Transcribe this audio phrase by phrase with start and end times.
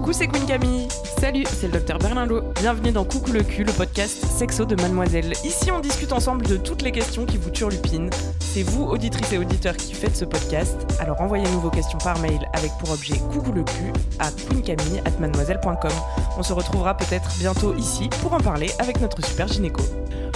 [0.00, 0.88] Coucou, c'est Queen Camille.
[1.20, 2.54] Salut, c'est le docteur Berlinlot.
[2.58, 5.30] Bienvenue dans Coucou le cul, le podcast sexo de Mademoiselle.
[5.44, 8.08] Ici, on discute ensemble de toutes les questions qui vous turlupinent.
[8.38, 10.90] C'est vous, auditrices et auditeurs, qui faites ce podcast.
[11.00, 15.92] Alors envoyez-nous vos questions par mail avec pour objet Coucou le cul à queencamille@mademoiselle.com.
[16.38, 19.82] On se retrouvera peut-être bientôt ici pour en parler avec notre super gynéco.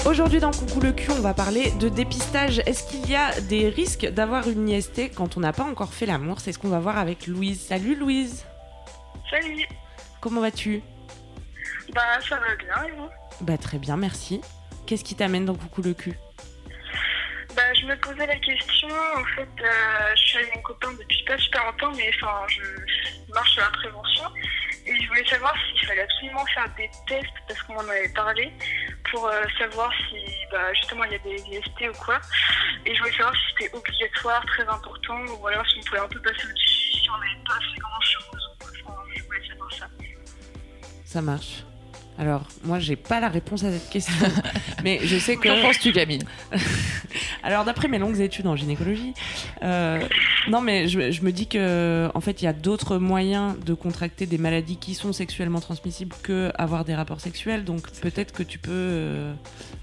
[0.04, 2.60] Aujourd'hui dans Coucou le cul, on va parler de dépistage.
[2.66, 6.04] Est-ce qu'il y a des risques d'avoir une IST quand on n'a pas encore fait
[6.04, 6.40] l'amour?
[6.40, 7.62] C'est ce qu'on va voir avec Louise.
[7.66, 8.44] Salut Louise.
[9.30, 9.66] Salut.
[10.20, 10.82] Comment vas-tu?
[11.92, 13.08] Bah ça va bien et vous?
[13.40, 14.40] Bah très bien, merci.
[14.86, 16.14] Qu'est-ce qui t'amène dans Coucou le cul?
[17.56, 21.24] Bah je me posais la question, en fait euh, je suis avec mon copain depuis
[21.24, 24.24] pas super longtemps mais enfin je marche sur la prévention
[24.86, 28.52] et je voulais savoir s'il fallait absolument faire des tests parce qu'on en avait parlé
[29.10, 32.20] pour euh, savoir si bah, justement il y a des IST ou quoi
[32.84, 36.08] et je voulais savoir si c'était obligatoire, très important ou alors si on pouvait un
[36.08, 38.00] peu passer au-dessus si on n'avait pas fait grand
[41.14, 41.62] Ça marche.
[42.18, 44.26] Alors, moi, j'ai pas la réponse à cette question,
[44.82, 45.46] mais je sais que.
[45.46, 46.24] Qu'en penses-tu, Camille?
[47.44, 49.12] Alors, d'après mes longues études en gynécologie,
[49.62, 50.00] euh,
[50.48, 53.74] non, mais je, je me dis que, en fait, il y a d'autres moyens de
[53.74, 57.64] contracter des maladies qui sont sexuellement transmissibles que avoir des rapports sexuels.
[57.64, 59.34] Donc, peut-être que tu peux euh,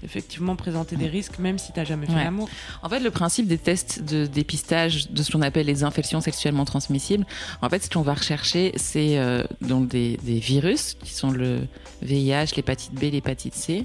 [0.02, 2.24] effectivement présenter des risques, même si t'as jamais fait Ouais.
[2.24, 2.48] l'amour.
[2.82, 6.64] En fait, le principe des tests de dépistage de ce qu'on appelle les infections sexuellement
[6.64, 7.24] transmissibles,
[7.62, 11.60] en fait, ce qu'on va rechercher, c'est euh, donc des, des virus qui sont le
[12.02, 13.84] VIH, l'hépatite B, l'hépatite C,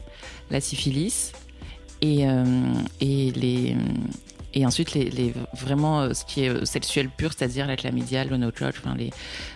[0.50, 1.32] la syphilis
[2.02, 2.44] et, euh,
[3.02, 3.76] et les
[4.54, 8.24] et ensuite les, les vraiment euh, ce qui est euh, sexuel pur, c'est-à-dire la chlamydia,
[8.24, 9.12] le no enfin les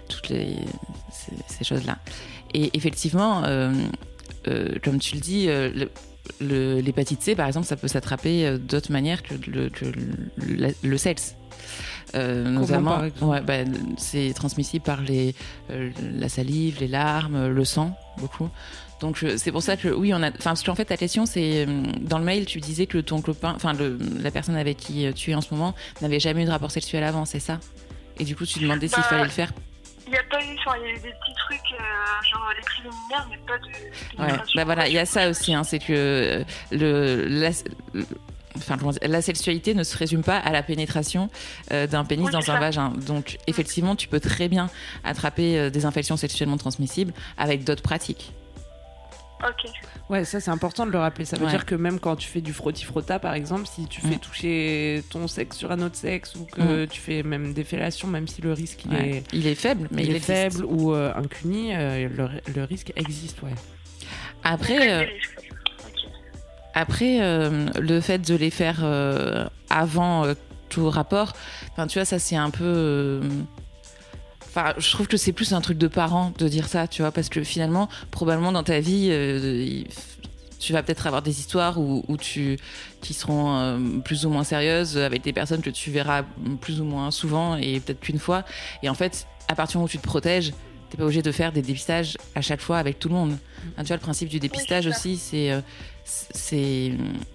[0.09, 0.55] toutes les
[1.11, 1.97] ces, ces choses-là.
[2.53, 3.71] Et effectivement, euh,
[4.47, 5.47] euh, comme tu le dis,
[6.39, 10.97] l'hépatite C, par exemple, ça peut s'attraper d'autres manières que le, que le, la- le
[10.97, 11.35] sexe.
[12.15, 13.59] Euh, notamment, ouais, bah,
[13.97, 15.33] c'est transmissible par les,
[15.69, 18.49] euh, la salive, les larmes, le sang, beaucoup.
[19.01, 20.29] Donc c'est pour ça que oui, on a.
[20.29, 23.19] Enfin, parce qu'en fait, ta question, c'est euh, dans le mail, tu disais que ton
[23.21, 23.73] copain, enfin,
[24.19, 26.71] la personne avec qui euh, tu es en ce moment, n'avait jamais eu de rapport
[26.71, 27.59] sexuel avant, c'est ça?
[28.19, 29.51] Et du coup, tu demandais s'il Bah, fallait le faire?
[30.05, 31.83] Il n'y a pas eu, enfin, il y a eu des petits trucs, euh,
[32.31, 34.33] genre les préliminaires, mais pas de.
[34.33, 37.49] Ouais, bah voilà, il y a ça aussi, hein, c'est que euh, le, la,
[37.93, 38.05] le-
[38.57, 41.29] enfin, la sexualité ne se résume pas à la pénétration
[41.71, 42.59] euh, d'un pénis Oui, dans un ça.
[42.59, 42.89] vagin.
[43.07, 44.69] Donc, effectivement, tu peux très bien
[45.03, 48.31] attraper euh, des infections sexuellement transmissibles avec d'autres pratiques.
[49.47, 49.71] Ok.
[50.09, 51.25] Ouais, ça c'est important de le rappeler.
[51.25, 51.51] Ça veut Ouais.
[51.51, 54.19] dire que même quand tu fais du frotti-frotta, par exemple, si tu fais Mm.
[54.19, 58.27] toucher ton sexe sur un autre sexe ou que tu fais même des fellations, même
[58.27, 59.09] si le risque il Ouais.
[59.09, 60.31] est, Il est faible, mais il il, est existe.
[60.31, 63.55] faible ou euh, un cuni, euh, le, le risque existe, ouais.
[64.43, 65.05] Après, euh.
[66.73, 70.33] Après, euh, le fait de les faire euh, avant euh,
[70.69, 71.33] tout rapport,
[71.71, 73.21] enfin, tu vois, ça c'est un peu.
[74.53, 77.11] Enfin, je trouve que c'est plus un truc de parents de dire ça, tu vois,
[77.11, 79.83] parce que finalement, probablement dans ta vie, euh,
[80.59, 82.59] tu vas peut-être avoir des histoires où, où tu,
[82.99, 86.23] qui seront euh, plus ou moins sérieuses avec des personnes que tu verras
[86.59, 88.43] plus ou moins souvent et peut-être qu'une fois.
[88.83, 90.51] Et en fait, à partir du moment où tu te protèges,
[90.89, 93.37] t'es pas obligé de faire des dépistages à chaque fois avec tout le monde.
[93.77, 95.51] Hein, tu vois, le principe du dépistage aussi, c'est.
[95.51, 95.61] euh,
[96.33, 96.91] c'est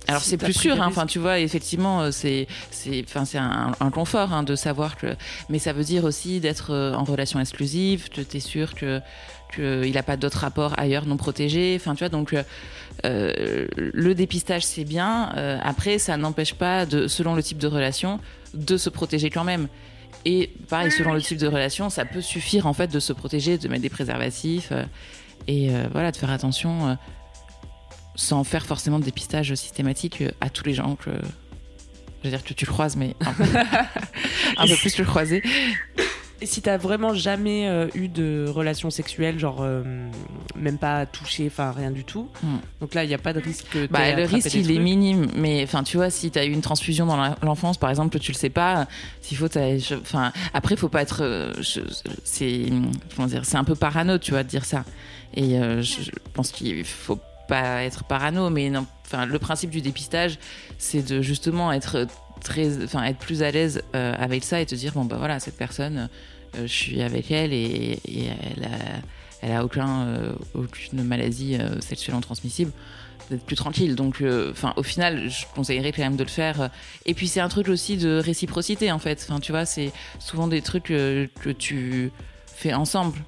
[0.07, 0.87] alors c'est plus sûr hein.
[0.89, 4.97] enfin tu vois effectivement euh, c'est c'est enfin c'est un, un confort hein, de savoir
[4.97, 5.17] que
[5.49, 9.01] mais ça veut dire aussi d'être euh, en relation exclusive que tu es sûr que
[9.55, 11.77] qu'il n'a pas d'autres rapports ailleurs non protégés.
[11.81, 12.35] Enfin tu vois donc
[13.05, 15.33] euh, le dépistage c'est bien.
[15.37, 18.21] Euh, après ça n'empêche pas de selon le type de relation
[18.55, 19.69] de se protéger quand même.
[20.25, 23.59] Et pareil selon le type de relation ça peut suffire en fait de se protéger
[23.59, 24.85] de mettre des préservatifs euh,
[25.49, 26.99] et voilà de faire attention
[28.17, 31.11] sans faire forcément de dépistage systématique euh, à tous les gens que
[32.23, 33.45] je veux dire que tu croises mais un peu,
[34.57, 35.43] un peu plus que croiser
[36.43, 39.83] Et si t'as vraiment jamais euh, eu de relation sexuelle, genre euh,
[40.55, 42.57] même pas touché, enfin rien du tout, Hmm.
[42.83, 45.29] donc là il n'y a pas de risque que Bah, le risque, il est minime.
[45.35, 48.33] Mais enfin, tu vois, si tu as eu une transfusion dans l'enfance, par exemple, tu
[48.33, 48.87] le sais pas,
[49.23, 51.55] s'il faut, t'as- enfin, après, faut pas être, euh,
[52.25, 52.67] c'est,
[53.15, 54.85] comment dire, c'est un peu parano, tu vois, de dire ça.
[55.35, 58.71] Et je, je pense qu'il faut pas être parano, mais
[59.05, 60.39] enfin, le principe du dépistage,
[60.79, 62.07] c'est de justement être
[62.43, 65.41] très, enfin, être plus à l'aise euh, avec ça et te dire, bon, bah voilà,
[65.41, 66.09] cette personne,
[66.57, 67.99] euh, je suis avec elle et,
[68.57, 68.69] elle a,
[69.43, 72.73] elle a euh, aucune maladie sexuellement transmissible.
[73.31, 73.97] d'être plus tranquille.
[73.97, 76.71] Donc, enfin, au final, je conseillerais quand même de le faire.
[77.05, 79.27] Et puis, c'est un truc aussi de réciprocité, en fait.
[79.29, 82.13] Enfin, tu vois, c'est souvent des trucs que tu
[82.47, 83.19] fais ensemble.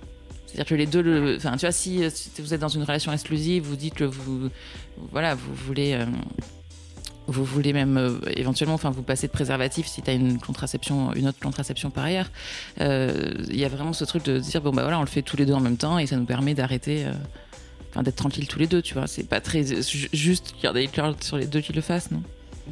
[0.49, 2.83] C'est-à-dire que les deux, le, enfin, tu vois, si, euh, si vous êtes dans une
[2.83, 4.49] relation exclusive, vous dites que vous,
[5.13, 6.07] voilà, vous voulez, euh,
[7.27, 11.13] vous voulez même euh, éventuellement, enfin, vous passez de préservatif si tu as une contraception,
[11.13, 12.31] une autre contraception par ailleurs.
[12.81, 15.21] Euh, Il y a vraiment ce truc de dire bon bah voilà, on le fait
[15.23, 17.05] tous les deux en même temps et ça nous permet d'arrêter.
[17.91, 19.07] Enfin, d'être tranquille tous les deux, tu vois.
[19.07, 20.89] C'est pas très ju- juste qu'il y en ait
[21.21, 22.23] sur les deux qui le fassent, non?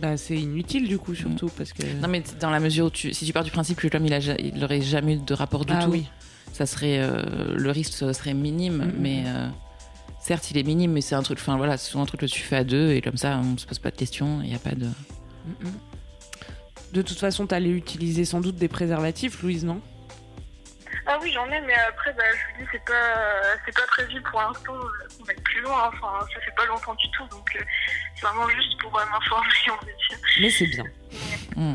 [0.01, 1.83] Bah, c'est inutile du coup, surtout parce que.
[2.03, 4.13] Non, mais dans la mesure où tu, si tu pars du principe que l'homme il,
[4.13, 6.05] a il aurait jamais eu de rapport du Ah tout, oui.
[6.53, 8.95] Ça serait euh, le risque serait minime, Mhm.
[8.99, 9.49] mais euh,
[10.21, 12.27] certes il est minime, mais c'est un truc, enfin voilà, c'est souvent un truc que
[12.27, 14.55] tu fais à deux et comme ça on se pose pas de questions, il y
[14.55, 14.87] a pas de.
[15.47, 15.73] Mhm.
[16.93, 19.81] De toute façon, t'allais utiliser sans doute des préservatifs, Louise, non?
[21.09, 23.15] Ah oui, j'en ai, mais après, bah, je vous dis, c'est pas,
[23.65, 25.89] c'est pas prévu pour l'instant euh, qu'on aille plus loin.
[25.93, 27.61] Enfin, ça fait pas longtemps du tout, donc euh,
[28.15, 30.19] c'est vraiment juste pour euh, m'informer, on va dire.
[30.41, 30.85] Mais c'est bien.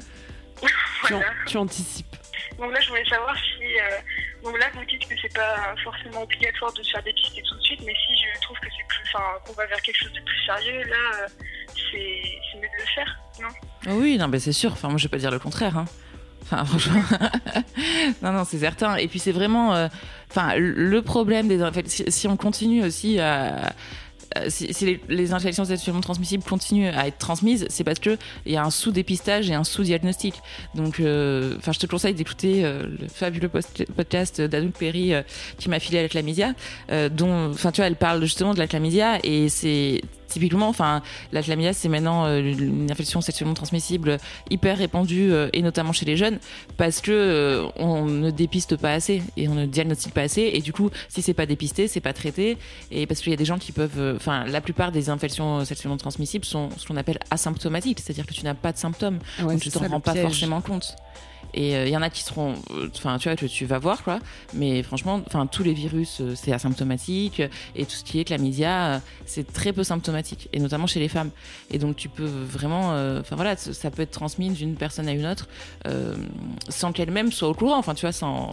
[1.07, 1.25] Tu, an- Voilà.
[1.47, 2.15] tu anticipes.
[2.59, 3.79] Donc là, je voulais savoir si.
[4.43, 7.61] Donc là, vous dites que c'est pas forcément obligatoire de se faire dépister tout de
[7.61, 9.01] suite, mais si je trouve que c'est plus.
[9.13, 11.27] Enfin, qu'on va vers quelque chose de plus sérieux, là,
[11.75, 12.21] c'est
[12.51, 13.47] c'est mieux de le faire, non?
[13.89, 14.71] Oh oui, non, mais c'est sûr.
[14.73, 15.77] Enfin, moi, je vais pas dire le contraire.
[15.77, 15.85] Hein.
[16.43, 17.01] Enfin, franchement,
[18.21, 18.95] non, non, c'est certain.
[18.95, 19.87] Et puis, c'est vraiment, euh,
[20.29, 23.73] enfin, le problème des, en fait, si, on continue aussi à-
[24.47, 28.51] si, si les, les infections sexuellement transmissibles continuent à être transmises, c'est parce que il
[28.53, 30.35] y a un sous-dépistage et un sous-diagnostic.
[30.75, 35.21] Donc, euh, enfin, je te conseille d'écouter euh, le fabuleux podcast d'Anouk Perry euh,
[35.57, 36.53] qui m'a filé à la chlamydia,
[36.91, 40.01] euh, dont, enfin, tu vois, elle parle justement de la chlamydia et c'est
[40.31, 44.17] typiquement, enfin, la chlamydia, c'est maintenant euh, une infection sexuellement transmissible
[44.49, 46.39] hyper répandue euh, et notamment chez les jeunes
[46.77, 50.61] parce que euh, on ne dépiste pas assez et on ne diagnostique pas assez et
[50.61, 52.57] du coup, si c'est pas dépisté, c'est pas traité
[52.91, 55.97] et parce qu'il y a des gens qui peuvent, enfin, la plupart des infections sexuellement
[55.97, 59.61] transmissibles sont ce qu'on appelle asymptomatiques, c'est-à-dire que tu n'as pas de symptômes, Ouais, donc
[59.61, 60.23] tu t'en rends pas piège.
[60.25, 60.95] forcément compte.
[61.53, 63.77] Et euh, il y en a qui seront, euh, enfin, tu vois, que tu vas
[63.79, 64.19] voir, quoi.
[64.53, 67.41] Mais franchement, enfin, tous les virus, euh, c'est asymptomatique.
[67.75, 70.49] Et tout ce qui est chlamydia, euh, c'est très peu symptomatique.
[70.53, 71.29] Et notamment chez les femmes.
[71.69, 75.11] Et donc, tu peux vraiment, euh, enfin, voilà, ça peut être transmis d'une personne à
[75.11, 75.47] une autre
[75.87, 76.15] euh,
[76.69, 77.77] sans qu'elle-même soit au courant.
[77.77, 78.51] Enfin, tu vois, sans,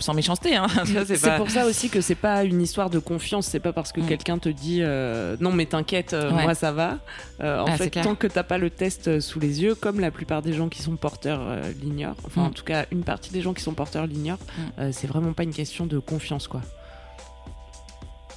[0.00, 0.56] sans, méchanceté.
[0.56, 0.66] Hein.
[1.06, 3.46] C'est pas- pour ça aussi que c'est pas une histoire de confiance.
[3.46, 4.06] C'est pas parce que Mm.
[4.06, 6.42] quelqu'un te dit euh, non mais t'inquiète, euh, Ouais.
[6.42, 6.98] moi ça va.
[7.40, 10.00] Euh, en Ah, fait, tant que t'as pas le test euh, sous les yeux, comme
[10.00, 12.46] la plupart des gens qui sont porteurs euh, l'ignorent, enfin Mm.
[12.46, 14.62] en tout cas une partie des gens qui sont porteurs l'ignorent, Mm.
[14.80, 16.62] euh, c'est vraiment pas une question de confiance quoi.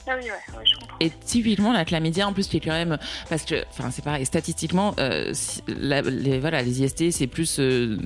[0.09, 0.95] Ah.
[1.00, 2.97] Et typiquement la chlamydia en plus qui est quand même
[3.29, 5.33] parce que enfin c'est pareil statistiquement euh,
[5.67, 7.97] les voilà les IST c'est plus euh,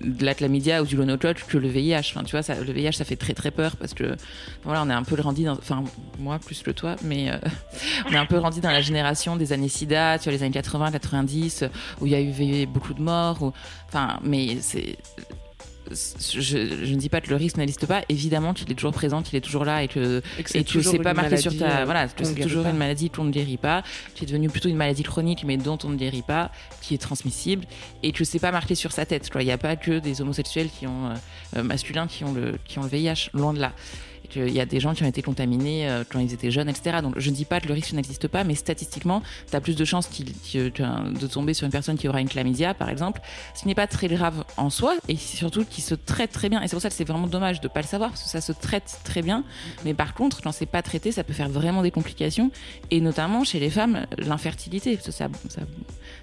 [0.00, 3.04] de la chlamydia ou du gonocoque que le VIH enfin tu vois le VIH ça
[3.04, 4.16] fait très très peur parce que
[4.64, 5.84] voilà on est un peu grandi dans enfin
[6.18, 7.38] moi plus que toi mais euh,
[8.08, 10.52] on est un peu grandi dans la génération des années SIDA tu vois les années
[10.52, 11.64] 80 90
[12.00, 13.52] où il y a eu beaucoup de morts
[13.88, 14.96] enfin mais c'est
[15.90, 19.22] je, je ne dis pas que le risque n'existe pas, évidemment qu'il est toujours présent,
[19.22, 20.22] qu'il est toujours là et que
[20.54, 23.30] et tu sais pas marqué sur ta voilà que c'est toujours une maladie qu'on ne
[23.30, 23.82] guérit pas
[24.14, 26.50] qui est devenue plutôt une maladie chronique mais dont on ne guérit pas
[26.80, 27.64] qui est transmissible
[28.02, 29.42] et que c'est pas marqué sur sa tête quoi.
[29.42, 31.14] Il n'y a pas que des homosexuels qui ont euh,
[31.56, 33.72] euh, masculins qui ont le qui ont le VIH loin de là
[34.28, 36.98] qu'il y a des gens qui ont été contaminés euh, quand ils étaient jeunes etc
[37.02, 39.76] donc je ne dis pas que le risque n'existe pas mais statistiquement tu as plus
[39.76, 43.20] de chances de tomber sur une personne qui aura une chlamydia par exemple.
[43.54, 46.62] Ce n'est pas très grave en soi et surtout qui se traite très bien.
[46.62, 48.40] Et c'est pour ça que c'est vraiment dommage de pas le savoir parce que ça
[48.40, 49.44] se traite très bien.
[49.84, 52.50] Mais par contre, quand c'est pas traité, ça peut faire vraiment des complications,
[52.90, 55.62] et notamment chez les femmes, l'infertilité, parce que ça, ça,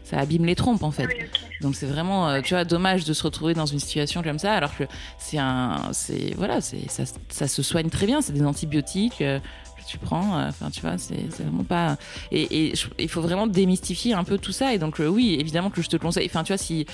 [0.03, 1.07] ça abîme les trompes en fait.
[1.07, 1.15] Oui.
[1.61, 4.53] Donc c'est vraiment, euh, tu vois, dommage de se retrouver dans une situation comme ça,
[4.53, 4.83] alors que
[5.17, 9.21] c'est un, c'est voilà, c'est ça, ça se soigne très bien, c'est des antibiotiques.
[9.21, 9.39] euh,
[9.87, 11.97] tu prends, euh, enfin tu vois, c'est vraiment pas.
[12.31, 14.73] Et, il faut vraiment démystifier un peu tout ça.
[14.73, 16.25] Et donc euh, oui, évidemment que je te conseille.
[16.25, 16.87] Enfin tu vois, si,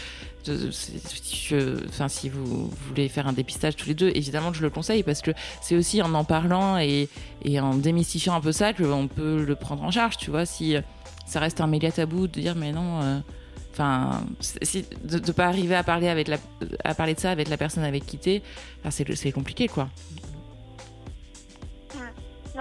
[1.87, 5.03] enfin si vous voulez faire un dépistage tous les deux, évidemment que je le conseille
[5.03, 5.31] parce que
[5.61, 7.07] c'est aussi en en parlant et,
[7.59, 10.17] en démystifiant un peu ça qu'on peut le prendre en charge.
[10.17, 10.75] Tu vois, si
[11.25, 13.21] ça reste un méga tabou de dire mais non.
[13.73, 14.25] Enfin,
[15.05, 16.37] de ne pas arriver à parler avec la,
[16.83, 18.41] à parler de ça avec la personne avec qui t'es,
[18.83, 19.87] enfin, c'est compliqué quoi.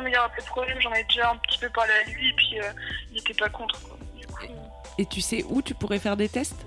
[0.01, 1.93] Non, mais il n'y aura pas de problème, j'en ai déjà un petit peu parlé
[1.93, 2.73] à lui, et puis euh,
[3.11, 3.79] il n'était pas contre.
[3.83, 3.99] Quoi.
[4.19, 4.45] Du coup,
[4.97, 6.65] Et tu sais où tu pourrais faire des tests?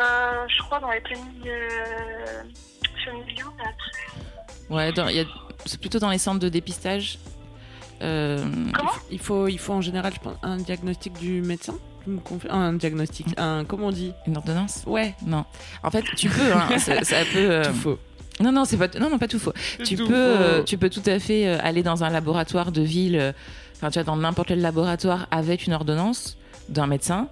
[0.00, 2.42] Euh, je crois dans les plannings euh,
[3.04, 3.52] familiaux.
[4.68, 4.92] Ouais,
[5.64, 7.20] c'est plutôt dans les centres de dépistage.
[8.02, 8.90] Euh, Comment?
[9.12, 11.78] Il faut, il faut en général, je pense, un diagnostic du médecin.
[12.50, 14.12] Un diagnostic, un comment on dit?
[14.26, 14.82] Une ordonnance?
[14.86, 15.44] Ouais, Non.
[15.84, 16.52] En fait, tu peux.
[16.52, 17.48] Hein, ça, ça peut.
[17.50, 17.98] euh, tout faux.
[18.40, 18.88] Non, non, c'est pas.
[18.98, 19.52] Non, non, pas tout faux.
[19.84, 20.64] Tu Tout peux, euh, faux.
[20.64, 23.16] tu peux tout à fait euh, aller dans un laboratoire de ville.
[23.16, 23.32] euh,
[23.76, 26.36] enfin, tu vois, dans n'importe quel laboratoire avec une ordonnance
[26.68, 27.28] d'un médecin.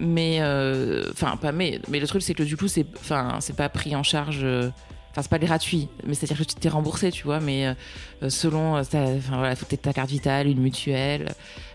[0.00, 3.54] Mais, euh, enfin, pas mais, mais le truc, c'est que du coup, c'est, enfin, c'est
[3.56, 4.40] pas pris en charge.
[4.42, 4.70] euh,
[5.12, 8.74] Enfin, c'est pas gratuit, mais c'est-à-dire que tu t'es remboursé, tu vois, mais euh, selon,
[8.74, 11.28] euh, enfin voilà, faut que ta carte vitale, une mutuelle,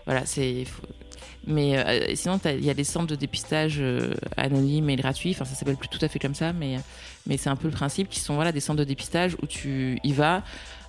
[0.04, 0.66] voilà, c'est.
[0.66, 0.82] faut-
[1.50, 5.30] Mais euh, sinon, il y a des centres de dépistage euh, anonymes et gratuits.
[5.30, 6.76] Enfin, ça s'appelle plus tout à fait comme ça, mais
[7.26, 9.98] mais c'est un peu le principe qui sont voilà des centres de dépistage où tu
[10.04, 10.42] y vas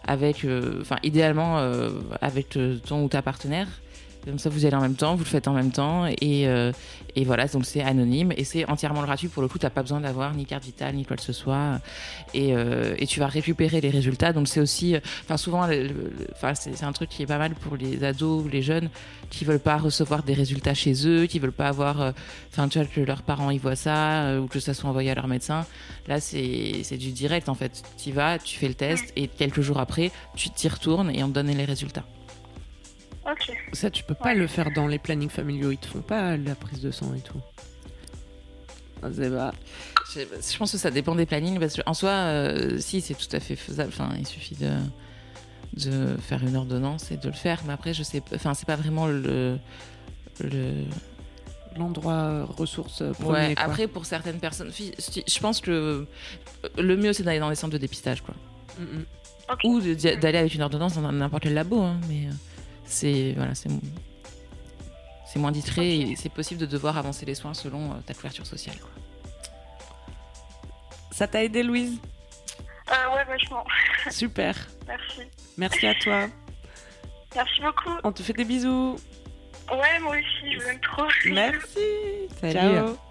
[0.08, 1.58] avec, euh, idéalement
[2.22, 3.68] avec ton ou ta partenaire.
[4.24, 6.48] Comme ça, vous y allez en même temps, vous le faites en même temps, et,
[6.48, 6.72] euh,
[7.16, 9.28] et voilà, donc c'est anonyme et c'est entièrement gratuit.
[9.30, 11.80] Pour le coup, t'as pas besoin d'avoir ni carte vitale ni quoi que ce soit,
[12.36, 14.32] et, euh, et tu vas récupérer les résultats.
[14.32, 15.68] Donc c'est aussi, euh, enfin souvent,
[16.34, 18.90] enfin c'est un truc qui est pas mal pour les ados ou les jeunes
[19.32, 22.14] qui veulent pas recevoir des résultats chez eux, qui veulent pas avoir,
[22.52, 25.16] enfin tu vois que leurs parents y voient ça ou que ça soit envoyé à
[25.16, 25.66] leur médecin.
[26.08, 27.82] Là c'est c'est du direct en fait.
[27.98, 31.24] Tu y vas, tu fais le test et quelques jours après, tu t'y retournes et
[31.24, 32.06] on te donne les résultats.
[33.30, 33.52] Ok.
[33.74, 35.72] Ça, tu peux pas le faire dans les plannings familiaux.
[35.72, 37.40] Ils te font pas la prise de sang et tout.
[39.04, 39.54] Ah, pas-
[40.14, 43.34] Je, je pense que ça dépend des plannings parce qu'en soi, euh, si c'est tout
[43.36, 43.90] à fait faisable.
[43.94, 44.72] Enfin, il suffit de
[45.74, 47.62] de faire une ordonnance et de le faire.
[47.66, 49.58] Mais après, je sais, pas- enfin, c'est pas vraiment le
[50.42, 50.84] le.
[51.78, 53.56] L'endroit euh, ressources euh, premier, Ouais.
[53.56, 53.64] quoi.
[53.64, 56.06] Après, pour certaines personnes, je pense que
[56.78, 58.36] le mieux c'est d'aller dans les centres de dépistage, quoi.
[58.78, 59.04] Mm.
[59.64, 62.32] Ou d'aller avec une ordonnance dans n'importe quel labo, hein, mais euh,
[62.86, 63.70] c'est voilà, c'est
[65.32, 68.46] c'est moins discret et c'est possible de devoir avancer les soins selon euh, ta couverture
[68.46, 68.76] sociale.
[68.80, 68.90] Quoi.
[71.12, 72.00] Ça t'a aidé, Louise?
[72.90, 73.64] Euh, ouais, vachement.
[74.10, 74.56] Super.
[74.88, 75.22] Merci.
[75.58, 76.28] Merci à toi.
[77.34, 77.98] Merci beaucoup.
[78.04, 78.98] On te fait des bisous.
[79.72, 81.08] Ouais, moi aussi, je vous aime trop.
[81.26, 82.28] Merci.
[82.42, 82.54] Salut.
[82.54, 83.11] Ciao.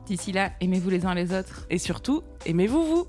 [0.11, 1.65] D'ici là, aimez-vous les uns les autres.
[1.69, 3.07] Et surtout, aimez-vous vous